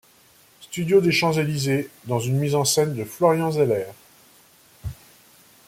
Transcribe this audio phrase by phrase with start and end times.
[0.61, 3.85] Studio des Champs-Elysées, dans une mise en scène de Florian Zeller.